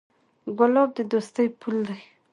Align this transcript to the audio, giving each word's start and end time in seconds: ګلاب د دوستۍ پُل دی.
ګلاب 0.57 0.89
د 0.97 0.99
دوستۍ 1.11 1.47
پُل 1.59 1.75
دی. 1.87 1.99